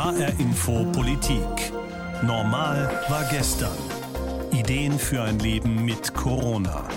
[0.00, 1.72] HR Info Politik.
[2.22, 3.76] Normal war gestern.
[4.50, 6.88] Ideen für ein Leben mit Corona.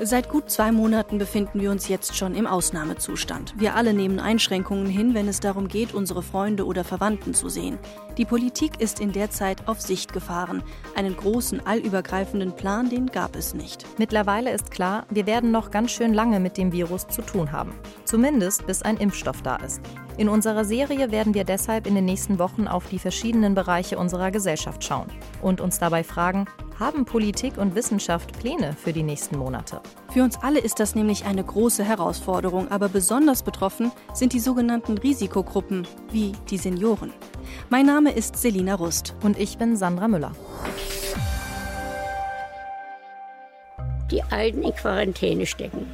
[0.00, 3.54] Seit gut zwei Monaten befinden wir uns jetzt schon im Ausnahmezustand.
[3.56, 7.78] Wir alle nehmen Einschränkungen hin, wenn es darum geht, unsere Freunde oder Verwandten zu sehen.
[8.16, 10.62] Die Politik ist in der Zeit auf Sicht gefahren.
[10.94, 13.84] Einen großen, allübergreifenden Plan, den gab es nicht.
[13.98, 17.72] Mittlerweile ist klar, wir werden noch ganz schön lange mit dem Virus zu tun haben.
[18.04, 19.80] Zumindest bis ein Impfstoff da ist.
[20.16, 24.30] In unserer Serie werden wir deshalb in den nächsten Wochen auf die verschiedenen Bereiche unserer
[24.30, 25.08] Gesellschaft schauen
[25.42, 26.44] und uns dabei fragen,
[26.78, 29.80] haben Politik und Wissenschaft Pläne für die nächsten Monate?
[30.12, 34.98] Für uns alle ist das nämlich eine große Herausforderung, aber besonders betroffen sind die sogenannten
[34.98, 37.12] Risikogruppen, wie die Senioren.
[37.70, 39.14] Mein Name ist Selina Rust.
[39.22, 40.32] Und ich bin Sandra Müller.
[44.10, 45.86] Die Alten in Quarantäne stecken.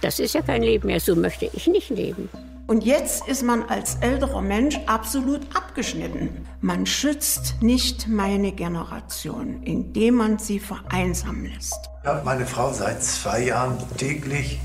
[0.00, 2.28] Das ist ja kein Leben mehr, so möchte ich nicht leben.
[2.66, 6.46] Und jetzt ist man als älterer Mensch absolut abgeschnitten.
[6.60, 11.78] Man schützt nicht meine Generation, indem man sie vereinsamen lässt.
[12.02, 14.60] Ich habe meine Frau seit zwei Jahren täglich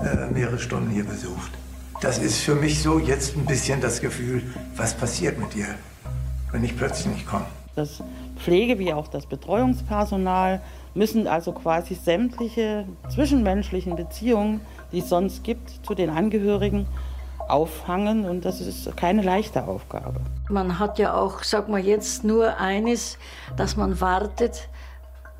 [0.00, 1.50] äh, mehrere Stunden hier besucht.
[2.02, 4.42] Das ist für mich so jetzt ein bisschen das Gefühl,
[4.74, 5.66] was passiert mit dir,
[6.50, 7.46] wenn ich plötzlich nicht komme.
[7.76, 8.02] Das
[8.38, 10.60] Pflege wie auch das Betreuungspersonal
[10.94, 16.88] müssen also quasi sämtliche zwischenmenschlichen Beziehungen, die es sonst gibt, zu den Angehörigen
[17.38, 20.20] auffangen und das ist keine leichte Aufgabe.
[20.50, 23.16] Man hat ja auch, sag mal jetzt, nur eines,
[23.56, 24.68] dass man wartet,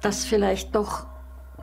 [0.01, 1.07] dass vielleicht doch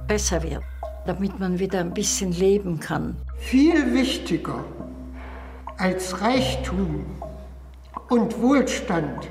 [0.09, 0.63] besser wird,
[1.05, 3.15] damit man wieder ein bisschen leben kann.
[3.37, 4.65] Viel wichtiger
[5.79, 7.05] als Reichtum
[8.09, 9.29] und Wohlstand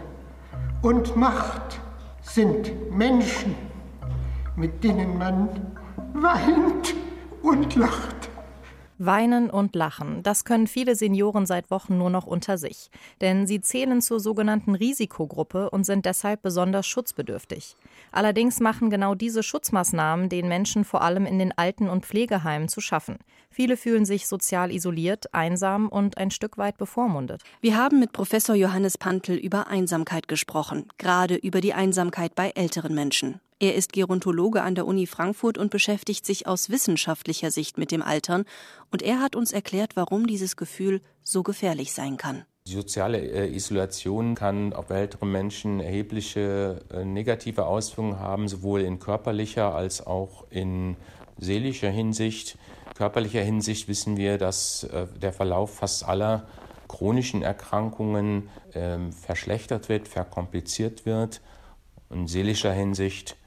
[0.81, 1.79] und Macht
[2.23, 3.55] sind Menschen,
[4.57, 5.51] mit denen man
[6.15, 6.95] weint
[7.43, 8.18] und lacht.
[8.99, 12.91] Weinen und lachen, das können viele Senioren seit Wochen nur noch unter sich.
[13.21, 17.77] Denn sie zählen zur sogenannten Risikogruppe und sind deshalb besonders schutzbedürftig.
[18.13, 22.81] Allerdings machen genau diese Schutzmaßnahmen den Menschen vor allem in den Alten- und Pflegeheimen zu
[22.81, 23.19] schaffen.
[23.51, 27.43] Viele fühlen sich sozial isoliert, einsam und ein Stück weit bevormundet.
[27.61, 32.95] Wir haben mit Professor Johannes Pantel über Einsamkeit gesprochen, gerade über die Einsamkeit bei älteren
[32.95, 33.41] Menschen.
[33.61, 38.03] Er ist Gerontologe an der Uni Frankfurt und beschäftigt sich aus wissenschaftlicher Sicht mit dem
[38.03, 38.45] Altern.
[38.93, 42.45] Und er hat uns erklärt, warum dieses Gefühl so gefährlich sein kann.
[42.69, 49.01] Die soziale äh, Isolation kann auf ältere Menschen erhebliche äh, negative Auswirkungen haben, sowohl in
[49.01, 50.97] körperlicher als auch in
[51.39, 52.59] seelischer Hinsicht.
[52.95, 56.47] Körperlicher Hinsicht wissen wir, dass äh, der Verlauf fast aller
[56.87, 61.41] chronischen Erkrankungen ähm, verschlechtert wird, verkompliziert wird.
[62.11, 63.38] In seelischer Hinsicht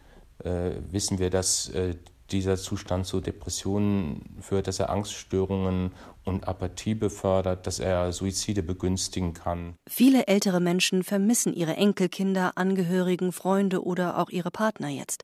[0.44, 1.96] wissen wir, dass äh,
[2.32, 5.92] dieser Zustand zu Depressionen führt, dass er Angststörungen
[6.24, 9.76] und Apathie befördert, dass er Suizide begünstigen kann.
[9.90, 15.24] Viele ältere Menschen vermissen ihre Enkelkinder, Angehörigen, Freunde oder auch ihre Partner jetzt.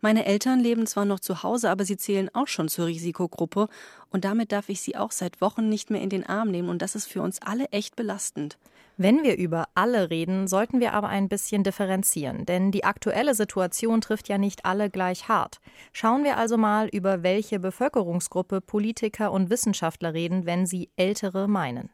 [0.00, 3.68] Meine Eltern leben zwar noch zu Hause, aber sie zählen auch schon zur Risikogruppe
[4.10, 6.82] und damit darf ich sie auch seit Wochen nicht mehr in den Arm nehmen und
[6.82, 8.56] das ist für uns alle echt belastend.
[8.98, 14.00] Wenn wir über alle reden, sollten wir aber ein bisschen differenzieren, denn die aktuelle Situation
[14.00, 15.60] trifft ja nicht alle gleich hart.
[15.92, 21.90] Schauen wir also mal, über welche Bevölkerungsgruppe Politiker und Wissenschaftler reden, wenn sie Ältere meinen.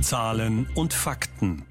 [0.00, 1.64] Zahlen und Fakten.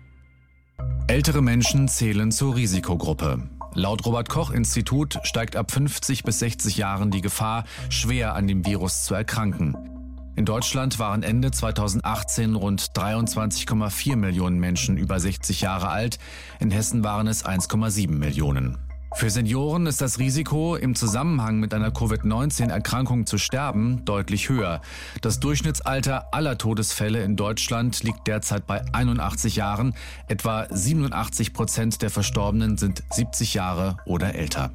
[1.08, 3.50] Ältere Menschen zählen zur Risikogruppe.
[3.74, 8.66] Laut Robert Koch Institut steigt ab 50 bis 60 Jahren die Gefahr, schwer an dem
[8.66, 9.95] Virus zu erkranken.
[10.38, 16.20] In Deutschland waren Ende 2018 rund 23,4 Millionen Menschen über 60 Jahre alt,
[16.60, 18.78] in Hessen waren es 1,7 Millionen.
[19.14, 24.82] Für Senioren ist das Risiko, im Zusammenhang mit einer Covid-19-Erkrankung zu sterben, deutlich höher.
[25.22, 29.96] Das Durchschnittsalter aller Todesfälle in Deutschland liegt derzeit bei 81 Jahren.
[30.28, 34.72] Etwa 87 Prozent der Verstorbenen sind 70 Jahre oder älter.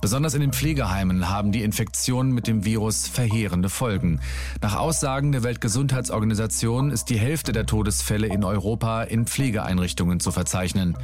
[0.00, 4.20] Besonders in den Pflegeheimen haben die Infektionen mit dem Virus verheerende Folgen.
[4.62, 10.96] Nach Aussagen der Weltgesundheitsorganisation ist die Hälfte der Todesfälle in Europa in Pflegeeinrichtungen zu verzeichnen.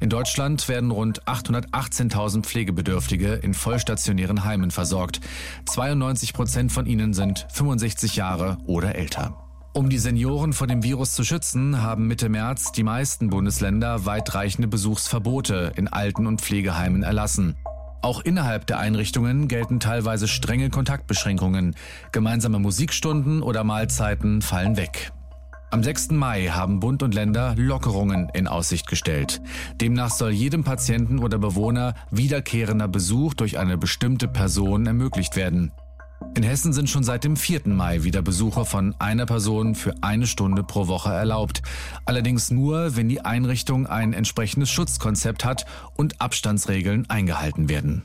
[0.00, 5.20] In Deutschland werden rund 818.000 Pflegebedürftige in vollstationären Heimen versorgt.
[5.66, 9.36] 92 Prozent von ihnen sind 65 Jahre oder älter.
[9.74, 14.68] Um die Senioren vor dem Virus zu schützen, haben Mitte März die meisten Bundesländer weitreichende
[14.68, 17.56] Besuchsverbote in Alten- und Pflegeheimen erlassen.
[18.02, 21.76] Auch innerhalb der Einrichtungen gelten teilweise strenge Kontaktbeschränkungen.
[22.10, 25.12] Gemeinsame Musikstunden oder Mahlzeiten fallen weg.
[25.70, 26.10] Am 6.
[26.10, 29.40] Mai haben Bund und Länder Lockerungen in Aussicht gestellt.
[29.80, 35.72] Demnach soll jedem Patienten oder Bewohner wiederkehrender Besuch durch eine bestimmte Person ermöglicht werden.
[36.34, 37.62] In Hessen sind schon seit dem 4.
[37.66, 41.62] Mai wieder Besuche von einer Person für eine Stunde pro Woche erlaubt.
[42.04, 45.66] Allerdings nur, wenn die Einrichtung ein entsprechendes Schutzkonzept hat
[45.96, 48.04] und Abstandsregeln eingehalten werden.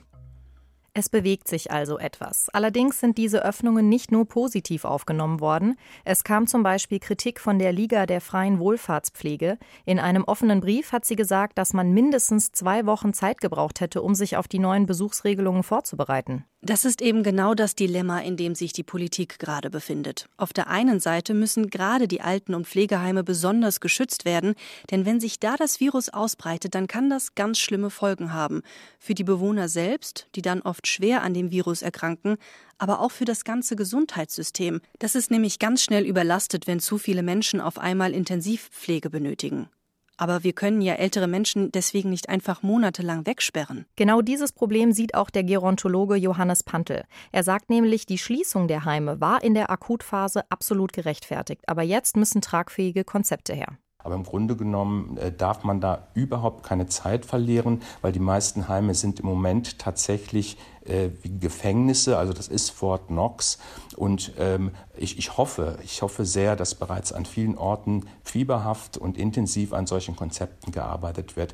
[0.99, 2.49] Es bewegt sich also etwas.
[2.49, 5.77] Allerdings sind diese Öffnungen nicht nur positiv aufgenommen worden.
[6.05, 9.59] Es kam zum Beispiel Kritik von der Liga der freien Wohlfahrtspflege.
[9.85, 14.01] In einem offenen Brief hat sie gesagt, dass man mindestens zwei Wochen Zeit gebraucht hätte,
[14.01, 16.45] um sich auf die neuen Besuchsregelungen vorzubereiten.
[16.67, 20.27] Das ist eben genau das Dilemma, in dem sich die Politik gerade befindet.
[20.35, 24.53] Auf der einen Seite müssen gerade die Alten- und Pflegeheime besonders geschützt werden,
[24.91, 28.63] denn wenn sich da das Virus ausbreitet, dann kann das ganz schlimme Folgen haben.
[28.99, 32.35] Für die Bewohner selbst, die dann oft schwer an dem Virus erkranken,
[32.77, 34.81] aber auch für das ganze Gesundheitssystem.
[34.99, 39.69] Das ist nämlich ganz schnell überlastet, wenn zu viele Menschen auf einmal Intensivpflege benötigen.
[40.17, 43.85] Aber wir können ja ältere Menschen deswegen nicht einfach monatelang wegsperren.
[43.95, 47.03] Genau dieses Problem sieht auch der Gerontologe Johannes Pantel.
[47.31, 51.61] Er sagt nämlich, die Schließung der Heime war in der Akutphase absolut gerechtfertigt.
[51.67, 53.77] Aber jetzt müssen tragfähige Konzepte her.
[54.07, 58.69] Aber im Grunde genommen äh, darf man da überhaupt keine Zeit verlieren, weil die meisten
[58.69, 62.17] Heime sind im Moment tatsächlich äh, wie Gefängnisse.
[62.17, 63.57] Also das ist Fort Knox.
[63.97, 69.17] Und ähm, ich, ich hoffe, ich hoffe sehr, dass bereits an vielen Orten fieberhaft und
[69.17, 71.53] intensiv an solchen Konzepten gearbeitet wird.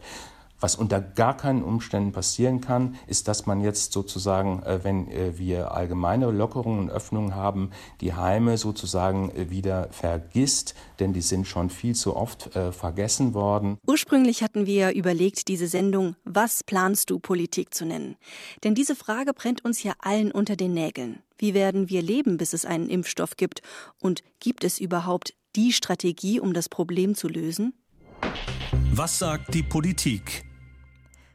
[0.64, 5.38] Was unter gar keinen Umständen passieren kann, ist, dass man jetzt sozusagen, äh, wenn äh,
[5.38, 11.48] wir allgemeine Lockerungen und Öffnungen haben, die Heime sozusagen äh, wieder vergisst, denn die sind
[11.48, 13.78] schon viel zu oft vergessen worden.
[13.86, 18.16] Ursprünglich hatten wir überlegt, diese Sendung Was planst du Politik zu nennen?
[18.64, 21.24] Denn diese Frage brennt uns ja allen unter den Nägeln.
[21.38, 23.64] Wie werden wir leben, bis es einen Impfstoff gibt?
[24.00, 27.74] Und gibt es überhaupt die Strategie, um das Problem zu lösen?
[28.94, 30.46] Was sagt die Politik?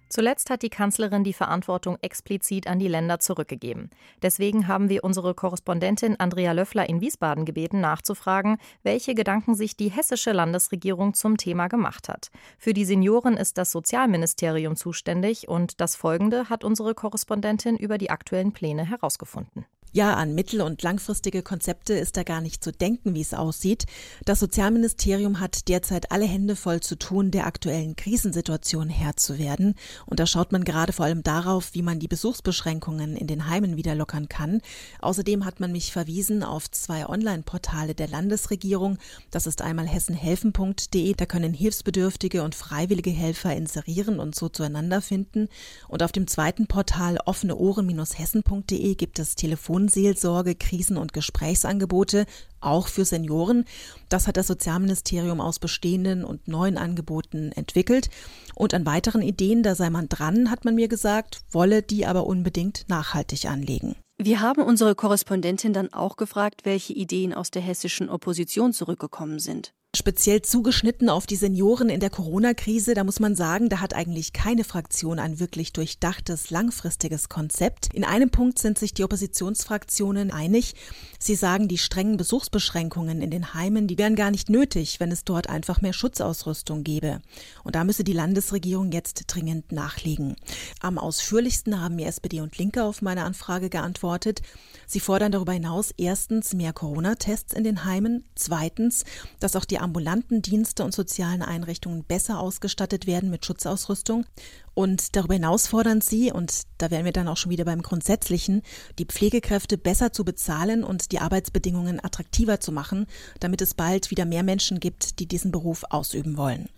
[0.08, 3.90] Zuletzt hat die Kanzlerin die Verantwortung explizit an die Länder zurückgegeben.
[4.22, 9.90] Deswegen haben wir unsere Korrespondentin Andrea Löffler in Wiesbaden gebeten, nachzufragen, welche Gedanken sich die
[9.90, 12.30] hessische Landesregierung zum Thema gemacht hat.
[12.58, 18.10] Für die Senioren ist das Sozialministerium zuständig und das Folgende hat unsere Korrespondentin über die
[18.10, 19.66] aktuellen Pläne herausgefunden.
[19.92, 23.86] Ja, an mittel- und langfristige Konzepte ist da gar nicht zu denken, wie es aussieht.
[24.26, 29.76] Das Sozialministerium hat derzeit alle Hände voll zu tun, der aktuellen Krisensituation Herr zu werden.
[30.04, 33.78] Und da schaut man gerade vor allem darauf, wie man die Besuchsbeschränkungen in den Heimen
[33.78, 34.60] wieder lockern kann.
[35.00, 38.98] Außerdem hat man mich verwiesen auf zwei Online-Portale der Landesregierung.
[39.30, 41.14] Das ist einmal hessenhelfen.de.
[41.14, 45.48] Da können Hilfsbedürftige und freiwillige Helfer inserieren und so zueinander finden.
[45.88, 52.26] Und auf dem zweiten Portal offene Ohren-hessen.de gibt es Telefon Telefonseelsorge, Krisen- und Gesprächsangebote,
[52.60, 53.64] auch für Senioren.
[54.08, 58.10] Das hat das Sozialministerium aus bestehenden und neuen Angeboten entwickelt.
[58.56, 62.26] Und an weiteren Ideen, da sei man dran, hat man mir gesagt, wolle die aber
[62.26, 63.94] unbedingt nachhaltig anlegen.
[64.20, 69.72] Wir haben unsere Korrespondentin dann auch gefragt, welche Ideen aus der hessischen Opposition zurückgekommen sind
[69.96, 72.92] speziell zugeschnitten auf die Senioren in der Corona-Krise.
[72.92, 77.94] Da muss man sagen, da hat eigentlich keine Fraktion ein wirklich durchdachtes, langfristiges Konzept.
[77.94, 80.74] In einem Punkt sind sich die Oppositionsfraktionen einig.
[81.18, 85.24] Sie sagen, die strengen Besuchsbeschränkungen in den Heimen, die wären gar nicht nötig, wenn es
[85.24, 87.22] dort einfach mehr Schutzausrüstung gäbe.
[87.64, 90.36] Und da müsse die Landesregierung jetzt dringend nachlegen.
[90.80, 94.42] Am ausführlichsten haben mir SPD und Linke auf meine Anfrage geantwortet.
[94.86, 99.04] Sie fordern darüber hinaus erstens mehr Corona-Tests in den Heimen, zweitens,
[99.40, 104.26] dass auch die ambulanten Dienste und sozialen Einrichtungen besser ausgestattet werden mit Schutzausrüstung.
[104.74, 108.62] Und darüber hinaus fordern sie, und da wären wir dann auch schon wieder beim Grundsätzlichen,
[108.98, 113.06] die Pflegekräfte besser zu bezahlen und die Arbeitsbedingungen attraktiver zu machen,
[113.40, 116.68] damit es bald wieder mehr Menschen gibt, die diesen Beruf ausüben wollen.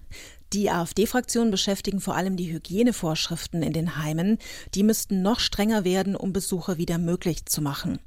[0.53, 4.39] Die AfD-Fraktion beschäftigen vor allem die Hygienevorschriften in den Heimen.
[4.75, 8.01] Die müssten noch strenger werden, um Besuche wieder möglich zu machen.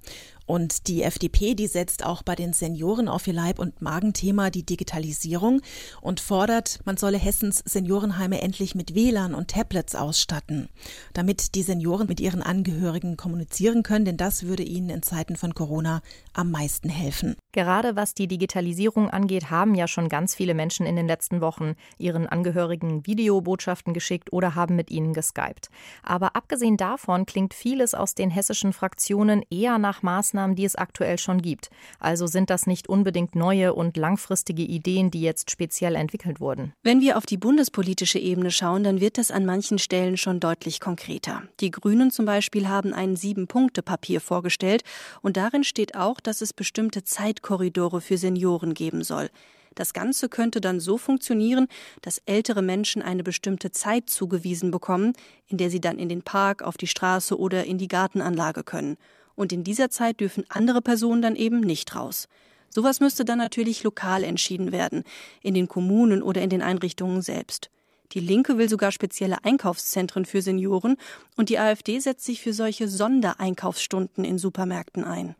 [0.45, 4.65] Und die FDP, die setzt auch bei den Senioren auf ihr Leib- und Magenthema die
[4.65, 5.62] Digitalisierung
[6.01, 10.67] und fordert, man solle Hessens Seniorenheime endlich mit WLAN und Tablets ausstatten,
[11.13, 15.53] damit die Senioren mit ihren Angehörigen kommunizieren können, denn das würde ihnen in Zeiten von
[15.53, 16.01] Corona
[16.33, 17.35] am meisten helfen.
[17.53, 21.75] Gerade was die Digitalisierung angeht, haben ja schon ganz viele Menschen in den letzten Wochen
[21.97, 25.69] ihren Angehörigen Videobotschaften geschickt oder haben mit ihnen geskypt.
[26.01, 30.01] Aber abgesehen davon klingt vieles aus den hessischen Fraktionen eher nach
[30.33, 31.69] Maßnahmen, die es aktuell schon gibt.
[31.99, 36.73] Also sind das nicht unbedingt neue und langfristige Ideen, die jetzt speziell entwickelt wurden.
[36.83, 40.79] Wenn wir auf die bundespolitische Ebene schauen, dann wird das an manchen Stellen schon deutlich
[40.79, 41.43] konkreter.
[41.59, 44.83] Die Grünen zum Beispiel haben ein Sieben-Punkte-Papier vorgestellt
[45.21, 49.29] und darin steht auch, dass es bestimmte Zeitkorridore für Senioren geben soll.
[49.75, 51.67] Das Ganze könnte dann so funktionieren,
[52.01, 55.13] dass ältere Menschen eine bestimmte Zeit zugewiesen bekommen,
[55.47, 58.97] in der sie dann in den Park, auf die Straße oder in die Gartenanlage können.
[59.35, 62.27] Und in dieser Zeit dürfen andere Personen dann eben nicht raus.
[62.69, 65.03] Sowas müsste dann natürlich lokal entschieden werden,
[65.41, 67.69] in den Kommunen oder in den Einrichtungen selbst.
[68.13, 70.97] Die Linke will sogar spezielle Einkaufszentren für Senioren
[71.35, 75.35] und die AfD setzt sich für solche Sondereinkaufsstunden in Supermärkten ein.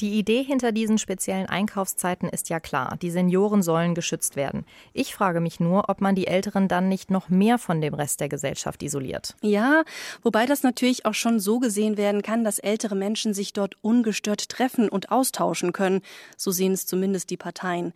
[0.00, 2.96] Die Idee hinter diesen speziellen Einkaufszeiten ist ja klar.
[3.00, 4.66] Die Senioren sollen geschützt werden.
[4.92, 8.20] Ich frage mich nur, ob man die Älteren dann nicht noch mehr von dem Rest
[8.20, 9.36] der Gesellschaft isoliert.
[9.40, 9.84] Ja,
[10.22, 14.48] wobei das natürlich auch schon so gesehen werden kann, dass ältere Menschen sich dort ungestört
[14.48, 16.02] treffen und austauschen können.
[16.36, 17.92] So sehen es zumindest die Parteien.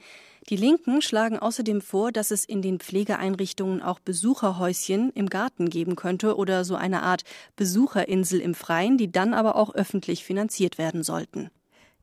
[0.49, 5.95] Die Linken schlagen außerdem vor, dass es in den Pflegeeinrichtungen auch Besucherhäuschen im Garten geben
[5.95, 7.25] könnte oder so eine Art
[7.57, 11.51] Besucherinsel im Freien, die dann aber auch öffentlich finanziert werden sollten.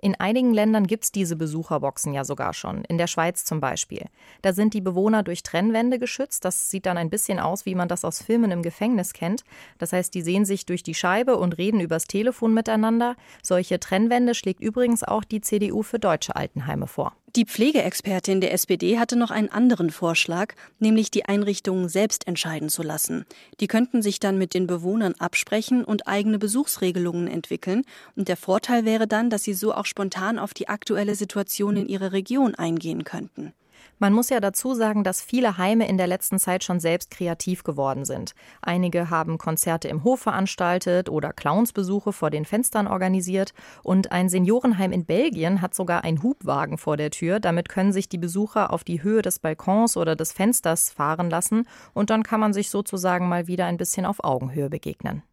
[0.05, 4.05] In einigen Ländern gibt es diese Besucherboxen ja sogar schon, in der Schweiz zum Beispiel.
[4.43, 6.45] Da sind die Bewohner durch Trennwände geschützt.
[6.45, 9.43] Das sieht dann ein bisschen aus, wie man das aus Filmen im Gefängnis kennt.
[9.79, 13.15] Das heißt, die sehen sich durch die Scheibe und reden übers Telefon miteinander.
[13.41, 17.15] Solche Trennwände schlägt übrigens auch die CDU für deutsche Altenheime vor.
[17.35, 22.81] Die Pflegeexpertin der SPD hatte noch einen anderen Vorschlag, nämlich die Einrichtungen selbst entscheiden zu
[22.81, 23.25] lassen.
[23.59, 27.83] Die könnten sich dann mit den Bewohnern absprechen und eigene Besuchsregelungen entwickeln.
[28.15, 31.89] Und der Vorteil wäre dann, dass sie so auch spontan auf die aktuelle Situation in
[31.89, 33.53] ihrer Region eingehen könnten.
[33.97, 37.63] Man muss ja dazu sagen, dass viele Heime in der letzten Zeit schon selbst kreativ
[37.63, 38.33] geworden sind.
[38.61, 44.91] Einige haben Konzerte im Hof veranstaltet oder Clownsbesuche vor den Fenstern organisiert und ein Seniorenheim
[44.91, 47.39] in Belgien hat sogar einen Hubwagen vor der Tür.
[47.39, 51.65] Damit können sich die Besucher auf die Höhe des Balkons oder des Fensters fahren lassen
[51.93, 55.23] und dann kann man sich sozusagen mal wieder ein bisschen auf Augenhöhe begegnen.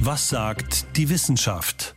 [0.00, 1.96] Was sagt die Wissenschaft?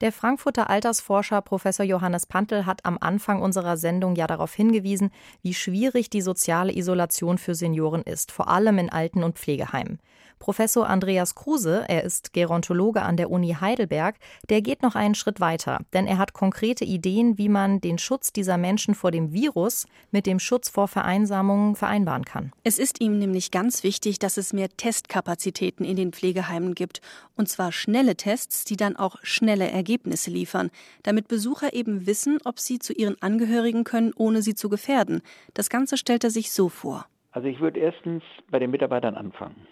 [0.00, 5.10] Der Frankfurter Altersforscher Professor Johannes Pantel hat am Anfang unserer Sendung ja darauf hingewiesen,
[5.42, 10.00] wie schwierig die soziale Isolation für Senioren ist, vor allem in Alten- und Pflegeheimen.
[10.40, 14.16] Professor Andreas Kruse, er ist Gerontologe an der Uni Heidelberg,
[14.48, 18.32] der geht noch einen Schritt weiter, denn er hat konkrete Ideen, wie man den Schutz
[18.32, 22.52] dieser Menschen vor dem Virus mit dem Schutz vor Vereinsamungen vereinbaren kann.
[22.64, 27.02] Es ist ihm nämlich ganz wichtig, dass es mehr Testkapazitäten in den Pflegeheimen gibt,
[27.36, 29.89] und zwar schnelle Tests, die dann auch schnelle Ergebnisse
[30.26, 30.70] liefern,
[31.02, 35.22] damit Besucher eben wissen, ob sie zu ihren Angehörigen können, ohne sie zu gefährden.
[35.54, 37.06] Das Ganze stellt er sich so vor.
[37.32, 39.66] Also ich würde erstens bei den Mitarbeitern anfangen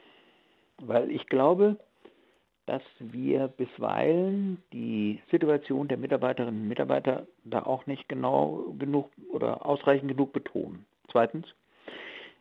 [0.82, 1.76] weil ich glaube,
[2.66, 9.64] dass wir bisweilen die Situation der Mitarbeiterinnen und Mitarbeiter da auch nicht genau genug oder
[9.64, 10.84] ausreichend genug betonen.
[11.10, 11.46] Zweitens,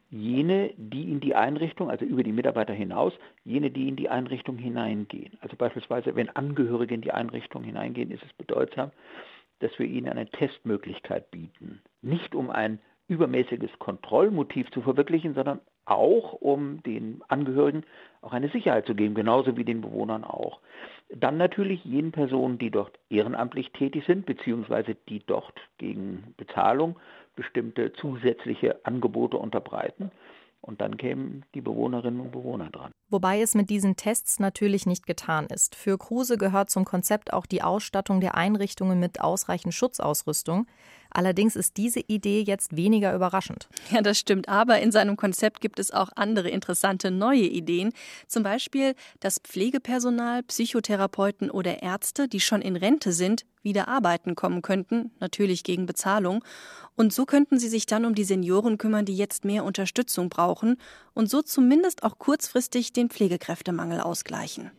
[0.09, 4.57] jene, die in die Einrichtung, also über die Mitarbeiter hinaus, jene, die in die Einrichtung
[4.57, 5.37] hineingehen.
[5.41, 8.91] Also beispielsweise, wenn Angehörige in die Einrichtung hineingehen, ist es bedeutsam,
[9.59, 11.81] dass wir ihnen eine Testmöglichkeit bieten.
[12.01, 17.83] Nicht um ein übermäßiges Kontrollmotiv zu verwirklichen, sondern auch um den Angehörigen
[18.21, 20.59] auch eine Sicherheit zu geben, genauso wie den Bewohnern auch.
[21.09, 26.97] Dann natürlich jenen Personen, die dort ehrenamtlich tätig sind, beziehungsweise die dort gegen Bezahlung
[27.37, 30.11] bestimmte zusätzliche Angebote unterbreiten.
[30.59, 32.91] Und dann kämen die Bewohnerinnen und Bewohner dran.
[33.09, 35.75] Wobei es mit diesen Tests natürlich nicht getan ist.
[35.75, 40.67] Für Kruse gehört zum Konzept auch die Ausstattung der Einrichtungen mit ausreichend Schutzausrüstung.
[41.09, 43.67] Allerdings ist diese Idee jetzt weniger überraschend.
[43.91, 44.49] Ja, das stimmt.
[44.49, 47.93] Aber in seinem Konzept gibt es auch andere interessante neue Ideen.
[48.27, 54.61] Zum Beispiel, dass Pflegepersonal, Psychotherapeuten oder Ärzte, die schon in Rente sind, wieder arbeiten kommen
[54.61, 56.43] könnten, natürlich gegen Bezahlung.
[56.95, 60.77] Und so könnten sie sich dann um die Senioren kümmern, die jetzt mehr Unterstützung brauchen
[61.13, 64.71] und so zumindest auch kurzfristig den Pflegekräftemangel ausgleichen.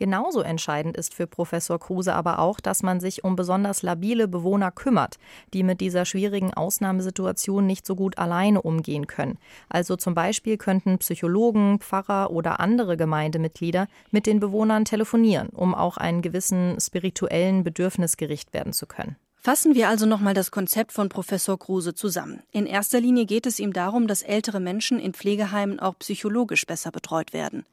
[0.00, 4.70] Genauso entscheidend ist für Professor Kruse aber auch, dass man sich um besonders labile Bewohner
[4.70, 5.18] kümmert,
[5.52, 9.36] die mit dieser schwierigen Ausnahmesituation nicht so gut alleine umgehen können.
[9.68, 15.98] Also zum Beispiel könnten Psychologen, Pfarrer oder andere Gemeindemitglieder mit den Bewohnern telefonieren, um auch
[15.98, 19.16] einen gewissen spirituellen Bedürfnis gerecht werden zu können.
[19.36, 22.42] Fassen wir also nochmal das Konzept von Professor Kruse zusammen.
[22.52, 26.90] In erster Linie geht es ihm darum, dass ältere Menschen in Pflegeheimen auch psychologisch besser
[26.90, 27.66] betreut werden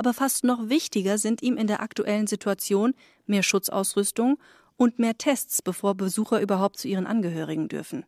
[0.00, 2.94] aber fast noch wichtiger sind ihm in der aktuellen Situation
[3.26, 4.38] mehr Schutzausrüstung
[4.78, 8.06] und mehr Tests, bevor Besucher überhaupt zu ihren Angehörigen dürfen.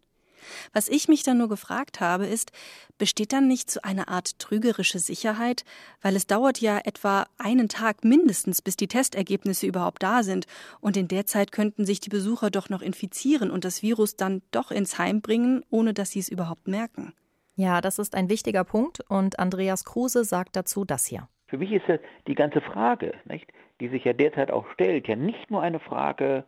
[0.73, 2.51] Was ich mich dann nur gefragt habe, ist,
[2.97, 5.67] besteht dann nicht so eine Art trügerische Sicherheit?
[6.01, 10.47] Weil es dauert ja etwa einen Tag mindestens, bis die Testergebnisse überhaupt da sind.
[10.81, 14.41] Und in der Zeit könnten sich die Besucher doch noch infizieren und das Virus dann
[14.51, 17.13] doch ins Heim bringen, ohne dass sie es überhaupt merken.
[17.55, 21.29] Ja, das ist ein wichtiger Punkt und Andreas Kruse sagt dazu das hier.
[21.53, 25.17] Für mich ist ja die ganze Frage, nicht, die sich ja derzeit auch stellt, ja
[25.17, 26.45] nicht nur eine Frage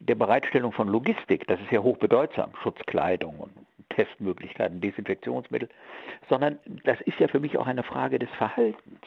[0.00, 3.52] der Bereitstellung von Logistik, das ist ja hochbedeutsam, Schutzkleidung und
[3.90, 5.68] Testmöglichkeiten, Desinfektionsmittel,
[6.28, 8.98] sondern das ist ja für mich auch eine Frage des Verhaltens.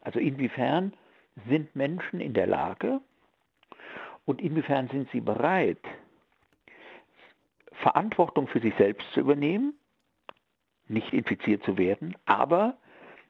[0.00, 0.92] Also inwiefern
[1.48, 3.00] sind Menschen in der Lage,
[4.26, 5.80] Und inwiefern sind sie bereit,
[7.72, 9.74] Verantwortung für sich selbst zu übernehmen,
[10.86, 12.76] nicht infiziert zu werden, aber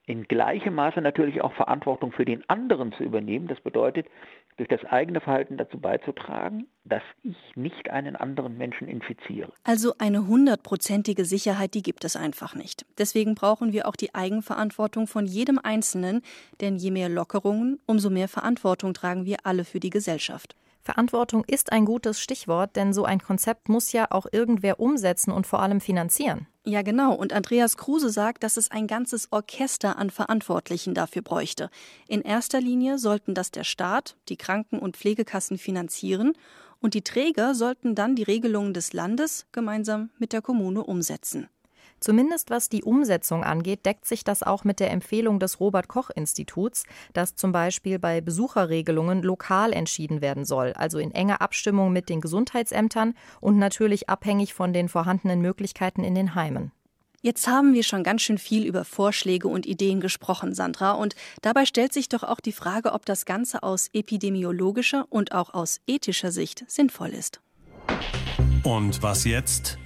[0.06, 3.48] in gleichem Maße natürlich auch Verantwortung für den anderen zu übernehmen.
[3.48, 4.06] Das bedeutet,
[4.56, 9.52] durch das eigene Verhalten dazu beizutragen, dass ich nicht einen anderen Menschen infiziere.
[9.64, 12.86] Also eine hundertprozentige Sicherheit, die gibt es einfach nicht.
[12.98, 16.22] Deswegen brauchen wir auch die Eigenverantwortung von jedem Einzelnen,
[16.60, 20.54] denn je mehr Lockerungen, umso mehr Verantwortung tragen wir alle für die Gesellschaft.
[20.84, 25.46] Verantwortung ist ein gutes Stichwort, denn so ein Konzept muss ja auch irgendwer umsetzen und
[25.46, 26.46] vor allem finanzieren.
[26.66, 27.14] Ja, genau.
[27.14, 31.70] Und Andreas Kruse sagt, dass es ein ganzes Orchester an Verantwortlichen dafür bräuchte.
[32.06, 36.34] In erster Linie sollten das der Staat, die Kranken- und Pflegekassen finanzieren
[36.80, 41.48] und die Träger sollten dann die Regelungen des Landes gemeinsam mit der Kommune umsetzen.
[42.04, 46.10] Zumindest was die Umsetzung angeht, deckt sich das auch mit der Empfehlung des Robert Koch
[46.10, 46.84] Instituts,
[47.14, 52.20] dass zum Beispiel bei Besucherregelungen lokal entschieden werden soll, also in enger Abstimmung mit den
[52.20, 56.72] Gesundheitsämtern und natürlich abhängig von den vorhandenen Möglichkeiten in den Heimen.
[57.22, 61.64] Jetzt haben wir schon ganz schön viel über Vorschläge und Ideen gesprochen, Sandra, und dabei
[61.64, 66.32] stellt sich doch auch die Frage, ob das Ganze aus epidemiologischer und auch aus ethischer
[66.32, 67.40] Sicht sinnvoll ist.
[68.62, 69.78] Und was jetzt?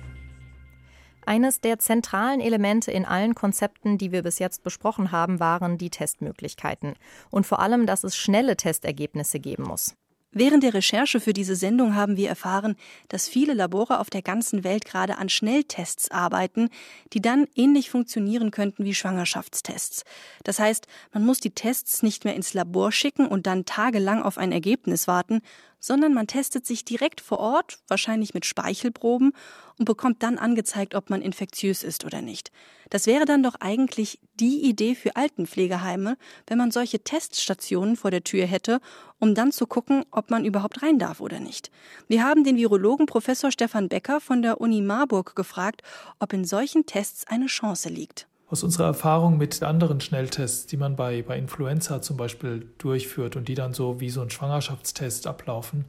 [1.28, 5.90] Eines der zentralen Elemente in allen Konzepten, die wir bis jetzt besprochen haben, waren die
[5.90, 6.94] Testmöglichkeiten.
[7.30, 9.94] Und vor allem, dass es schnelle Testergebnisse geben muss.
[10.32, 12.76] Während der Recherche für diese Sendung haben wir erfahren,
[13.08, 16.70] dass viele Labore auf der ganzen Welt gerade an Schnelltests arbeiten,
[17.12, 20.04] die dann ähnlich funktionieren könnten wie Schwangerschaftstests.
[20.44, 24.38] Das heißt, man muss die Tests nicht mehr ins Labor schicken und dann tagelang auf
[24.38, 25.42] ein Ergebnis warten,
[25.80, 29.32] sondern man testet sich direkt vor Ort, wahrscheinlich mit Speichelproben,
[29.78, 32.50] und bekommt dann angezeigt, ob man infektiös ist oder nicht.
[32.90, 36.16] Das wäre dann doch eigentlich die Idee für Altenpflegeheime,
[36.47, 38.80] wenn man solche Teststationen vor der Tür hätte,
[39.18, 41.70] um dann zu gucken, ob man überhaupt rein darf oder nicht.
[42.08, 45.82] Wir haben den Virologen Professor Stefan Becker von der Uni Marburg gefragt,
[46.18, 48.27] ob in solchen Tests eine Chance liegt.
[48.50, 53.46] Aus unserer Erfahrung mit anderen Schnelltests, die man bei, bei Influenza zum Beispiel durchführt und
[53.46, 55.84] die dann so wie so ein Schwangerschaftstest ablaufen,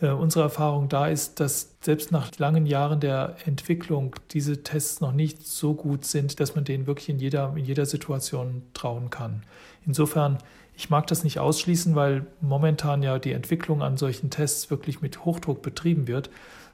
[0.00, 5.12] äh, unsere Erfahrung da ist, dass selbst nach langen Jahren der Entwicklung diese Tests noch
[5.12, 9.42] nicht so gut sind, dass man denen wirklich in jeder, in jeder Situation trauen kann.
[9.86, 10.38] Insofern,
[10.76, 15.24] ich mag das nicht ausschließen, weil momentan ja die Entwicklung an solchen Tests wirklich mit
[15.24, 16.30] Hochdruck betrieben wird.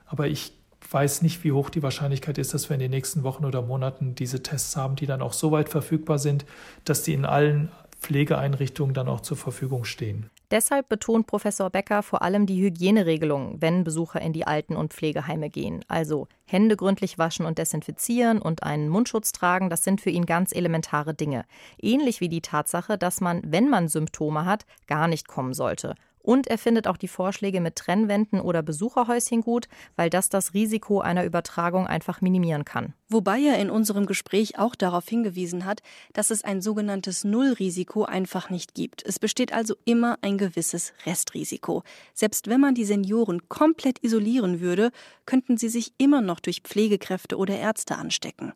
[0.06, 0.52] Aber ich
[0.94, 4.14] weiß nicht, wie hoch die Wahrscheinlichkeit ist, dass wir in den nächsten Wochen oder Monaten
[4.14, 6.46] diese Tests haben, die dann auch so weit verfügbar sind,
[6.84, 10.30] dass die in allen Pflegeeinrichtungen dann auch zur Verfügung stehen.
[10.50, 15.50] Deshalb betont Professor Becker vor allem die Hygieneregelungen, wenn Besucher in die Alten- und Pflegeheime
[15.50, 15.84] gehen.
[15.88, 20.52] Also Hände gründlich waschen und desinfizieren und einen Mundschutz tragen, das sind für ihn ganz
[20.52, 21.44] elementare Dinge.
[21.80, 25.94] Ähnlich wie die Tatsache, dass man, wenn man Symptome hat, gar nicht kommen sollte
[26.24, 31.00] und er findet auch die Vorschläge mit Trennwänden oder Besucherhäuschen gut, weil das das Risiko
[31.00, 32.94] einer Übertragung einfach minimieren kann.
[33.08, 35.82] Wobei er in unserem Gespräch auch darauf hingewiesen hat,
[36.14, 39.04] dass es ein sogenanntes Nullrisiko einfach nicht gibt.
[39.04, 41.82] Es besteht also immer ein gewisses Restrisiko.
[42.14, 44.90] Selbst wenn man die Senioren komplett isolieren würde,
[45.26, 48.54] könnten sie sich immer noch durch Pflegekräfte oder Ärzte anstecken.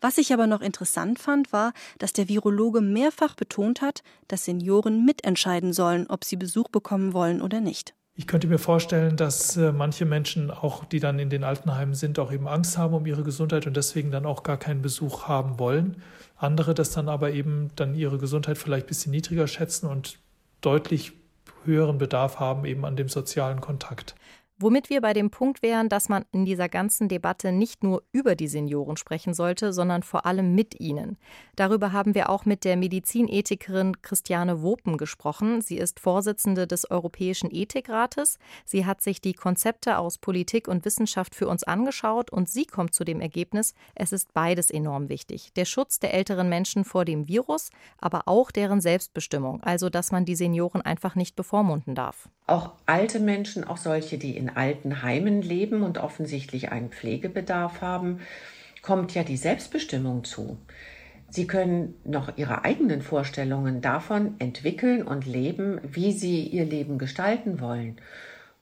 [0.00, 5.04] Was ich aber noch interessant fand, war, dass der Virologe mehrfach betont hat, dass Senioren
[5.04, 7.94] mitentscheiden sollen, ob sie Besuch bekommen wollen oder nicht.
[8.14, 12.18] Ich könnte mir vorstellen, dass äh, manche Menschen, auch die dann in den Altenheimen sind,
[12.18, 15.60] auch eben Angst haben um ihre Gesundheit und deswegen dann auch gar keinen Besuch haben
[15.60, 16.02] wollen.
[16.36, 20.18] Andere das dann aber eben dann ihre Gesundheit vielleicht ein bisschen niedriger schätzen und
[20.62, 21.12] deutlich
[21.64, 24.16] höheren Bedarf haben eben an dem sozialen Kontakt.
[24.60, 28.34] Womit wir bei dem Punkt wären, dass man in dieser ganzen Debatte nicht nur über
[28.34, 31.16] die Senioren sprechen sollte, sondern vor allem mit ihnen.
[31.54, 35.60] Darüber haben wir auch mit der Medizinethikerin Christiane Wopen gesprochen.
[35.60, 38.40] Sie ist Vorsitzende des Europäischen Ethikrates.
[38.64, 42.94] Sie hat sich die Konzepte aus Politik und Wissenschaft für uns angeschaut und sie kommt
[42.94, 45.52] zu dem Ergebnis, es ist beides enorm wichtig.
[45.54, 50.24] Der Schutz der älteren Menschen vor dem Virus, aber auch deren Selbstbestimmung, also dass man
[50.24, 52.28] die Senioren einfach nicht bevormunden darf.
[52.48, 58.20] Auch alte Menschen, auch solche, die in alten Heimen leben und offensichtlich einen Pflegebedarf haben,
[58.82, 60.58] kommt ja die Selbstbestimmung zu.
[61.30, 67.60] Sie können noch ihre eigenen Vorstellungen davon entwickeln und leben, wie sie ihr Leben gestalten
[67.60, 68.00] wollen.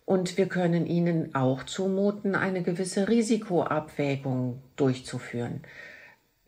[0.05, 5.63] Und wir können ihnen auch zumuten, eine gewisse Risikoabwägung durchzuführen.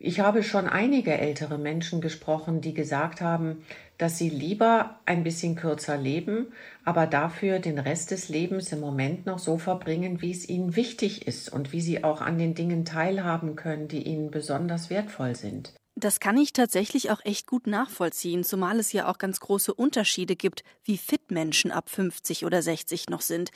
[0.01, 3.65] Ich habe schon einige ältere Menschen gesprochen, die gesagt haben,
[3.97, 6.53] dass sie lieber ein bisschen kürzer leben,
[6.85, 11.27] aber dafür den Rest des Lebens im Moment noch so verbringen, wie es ihnen wichtig
[11.27, 15.73] ist und wie sie auch an den Dingen teilhaben können, die ihnen besonders wertvoll sind.
[15.99, 20.37] Das kann ich tatsächlich auch echt gut nachvollziehen, zumal es ja auch ganz große Unterschiede
[20.37, 23.51] gibt, wie fit Menschen ab 50 oder 60 noch sind.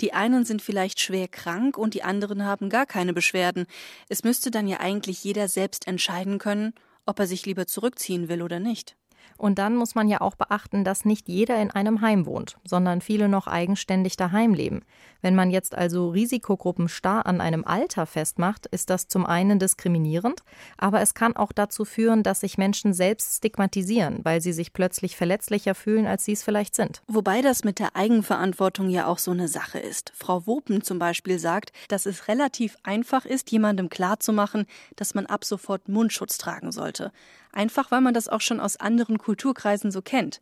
[0.00, 3.66] Die einen sind vielleicht schwer krank und die anderen haben gar keine Beschwerden.
[4.08, 6.72] Es müsste dann ja eigentlich jeder selbst entscheiden können,
[7.04, 8.97] ob er sich lieber zurückziehen will oder nicht.
[9.36, 13.00] Und dann muss man ja auch beachten, dass nicht jeder in einem Heim wohnt, sondern
[13.00, 14.82] viele noch eigenständig daheim leben.
[15.20, 20.42] Wenn man jetzt also Risikogruppen starr an einem Alter festmacht, ist das zum einen diskriminierend,
[20.76, 25.16] aber es kann auch dazu führen, dass sich Menschen selbst stigmatisieren, weil sie sich plötzlich
[25.16, 27.02] verletzlicher fühlen, als sie es vielleicht sind.
[27.06, 30.12] Wobei das mit der Eigenverantwortung ja auch so eine Sache ist.
[30.14, 35.44] Frau Wopen zum Beispiel sagt, dass es relativ einfach ist, jemandem klarzumachen, dass man ab
[35.44, 37.12] sofort Mundschutz tragen sollte
[37.52, 40.40] einfach weil man das auch schon aus anderen Kulturkreisen so kennt.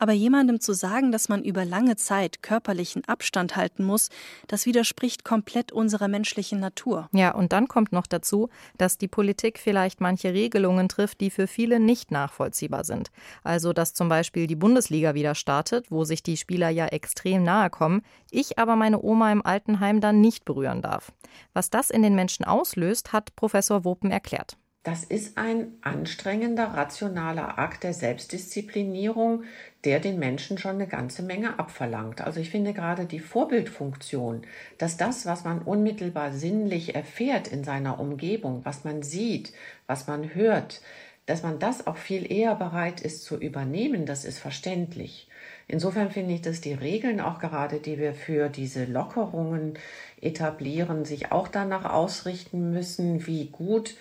[0.00, 4.08] Aber jemandem zu sagen, dass man über lange Zeit körperlichen Abstand halten muss,
[4.48, 7.10] das widerspricht komplett unserer menschlichen Natur.
[7.12, 11.46] Ja, und dann kommt noch dazu, dass die Politik vielleicht manche Regelungen trifft, die für
[11.46, 13.10] viele nicht nachvollziehbar sind.
[13.44, 17.68] Also, dass zum Beispiel die Bundesliga wieder startet, wo sich die Spieler ja extrem nahe
[17.68, 21.12] kommen, ich aber meine Oma im Altenheim dann nicht berühren darf.
[21.52, 24.56] Was das in den Menschen auslöst, hat Professor Wopen erklärt.
[24.82, 29.44] Das ist ein anstrengender, rationaler Akt der Selbstdisziplinierung,
[29.84, 32.22] der den Menschen schon eine ganze Menge abverlangt.
[32.22, 34.40] Also ich finde gerade die Vorbildfunktion,
[34.78, 39.52] dass das, was man unmittelbar sinnlich erfährt in seiner Umgebung, was man sieht,
[39.86, 40.80] was man hört,
[41.26, 45.28] dass man das auch viel eher bereit ist zu übernehmen, das ist verständlich.
[45.68, 49.74] Insofern finde ich, dass die Regeln auch gerade, die wir für diese Lockerungen
[50.22, 53.94] etablieren, sich auch danach ausrichten müssen, wie gut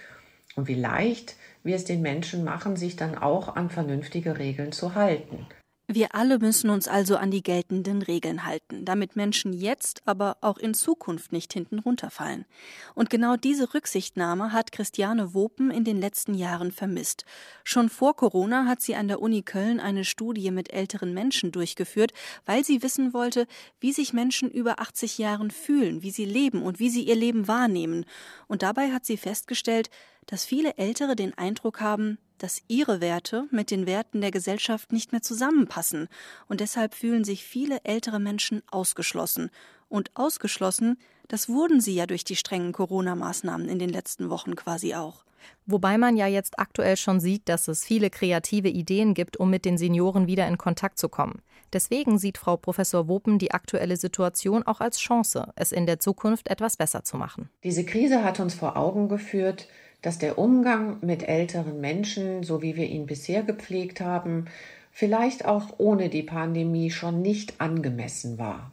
[0.55, 4.95] und wie leicht wir es den Menschen machen, sich dann auch an vernünftige Regeln zu
[4.95, 5.45] halten.
[5.91, 10.59] Wir alle müssen uns also an die geltenden Regeln halten, damit Menschen jetzt, aber auch
[10.59, 12.45] in Zukunft nicht hinten runterfallen.
[12.93, 17.25] Und genau diese Rücksichtnahme hat Christiane Wopen in den letzten Jahren vermisst.
[17.63, 22.11] Schon vor Corona hat sie an der Uni Köln eine Studie mit älteren Menschen durchgeführt,
[22.45, 23.47] weil sie wissen wollte,
[23.79, 27.47] wie sich Menschen über 80 Jahren fühlen, wie sie leben und wie sie ihr Leben
[27.47, 28.05] wahrnehmen.
[28.47, 29.89] Und dabei hat sie festgestellt,
[30.27, 35.11] dass viele Ältere den Eindruck haben, dass ihre Werte mit den Werten der Gesellschaft nicht
[35.11, 36.07] mehr zusammenpassen,
[36.47, 39.51] und deshalb fühlen sich viele ältere Menschen ausgeschlossen.
[39.87, 40.97] Und ausgeschlossen,
[41.27, 45.23] das wurden sie ja durch die strengen Corona-Maßnahmen in den letzten Wochen quasi auch.
[45.65, 49.65] Wobei man ja jetzt aktuell schon sieht, dass es viele kreative Ideen gibt, um mit
[49.65, 51.41] den Senioren wieder in Kontakt zu kommen.
[51.71, 56.49] Deswegen sieht Frau Professor Wopen die aktuelle Situation auch als Chance, es in der Zukunft
[56.49, 57.49] etwas besser zu machen.
[57.63, 59.67] Diese Krise hat uns vor Augen geführt,
[60.01, 64.45] dass der Umgang mit älteren Menschen, so wie wir ihn bisher gepflegt haben,
[64.91, 68.71] vielleicht auch ohne die Pandemie schon nicht angemessen war.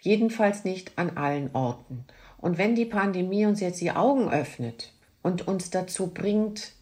[0.00, 2.04] Jedenfalls nicht an allen Orten.
[2.38, 4.92] Und wenn die Pandemie uns jetzt die Augen öffnet
[5.22, 6.72] und uns dazu bringt,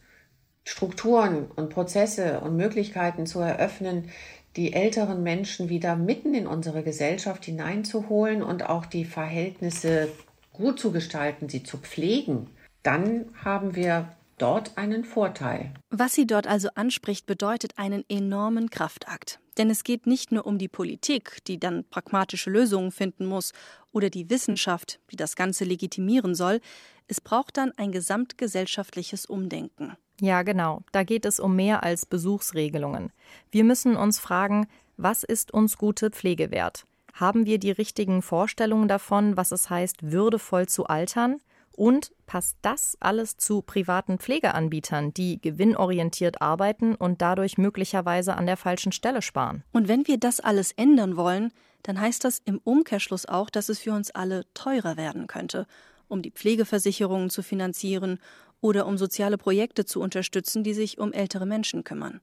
[0.64, 4.10] Strukturen und Prozesse und Möglichkeiten zu eröffnen,
[4.56, 10.08] die älteren Menschen wieder mitten in unsere Gesellschaft hineinzuholen und auch die Verhältnisse
[10.52, 12.48] gut zu gestalten, sie zu pflegen,
[12.82, 15.72] dann haben wir dort einen Vorteil.
[15.90, 19.38] Was sie dort also anspricht, bedeutet einen enormen Kraftakt.
[19.58, 23.52] Denn es geht nicht nur um die Politik, die dann pragmatische Lösungen finden muss,
[23.92, 26.60] oder die Wissenschaft, die das Ganze legitimieren soll.
[27.06, 29.92] Es braucht dann ein gesamtgesellschaftliches Umdenken.
[30.20, 30.82] Ja, genau.
[30.92, 33.12] Da geht es um mehr als Besuchsregelungen.
[33.50, 34.66] Wir müssen uns fragen,
[34.96, 36.86] was ist uns gute Pflege wert?
[37.12, 41.38] Haben wir die richtigen Vorstellungen davon, was es heißt, würdevoll zu altern?
[41.74, 48.56] Und passt das alles zu privaten Pflegeanbietern, die gewinnorientiert arbeiten und dadurch möglicherweise an der
[48.56, 49.64] falschen Stelle sparen?
[49.72, 53.80] Und wenn wir das alles ändern wollen, dann heißt das im Umkehrschluss auch, dass es
[53.80, 55.66] für uns alle teurer werden könnte,
[56.08, 58.18] um die Pflegeversicherungen zu finanzieren
[58.60, 62.20] oder um soziale Projekte zu unterstützen, die sich um ältere Menschen kümmern.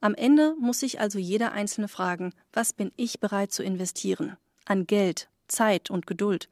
[0.00, 4.36] Am Ende muss sich also jeder Einzelne fragen, was bin ich bereit zu investieren?
[4.64, 6.48] An Geld, Zeit und Geduld.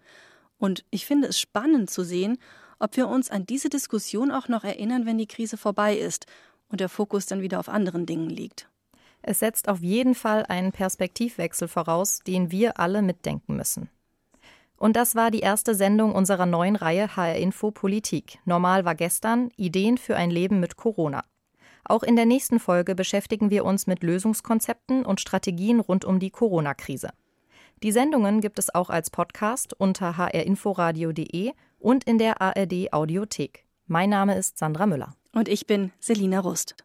[0.59, 2.39] Und ich finde es spannend zu sehen,
[2.79, 6.27] ob wir uns an diese Diskussion auch noch erinnern, wenn die Krise vorbei ist
[6.69, 8.69] und der Fokus dann wieder auf anderen Dingen liegt.
[9.23, 13.89] Es setzt auf jeden Fall einen Perspektivwechsel voraus, den wir alle mitdenken müssen.
[14.77, 18.39] Und das war die erste Sendung unserer neuen Reihe HR Info Politik.
[18.45, 21.25] Normal war gestern Ideen für ein Leben mit Corona.
[21.85, 26.31] Auch in der nächsten Folge beschäftigen wir uns mit Lösungskonzepten und Strategien rund um die
[26.31, 27.11] Corona-Krise.
[27.83, 33.67] Die Sendungen gibt es auch als Podcast unter hrinforadio.de und in der ARD Audiothek.
[33.87, 35.15] Mein Name ist Sandra Müller.
[35.33, 36.77] Und ich bin Selina Rust.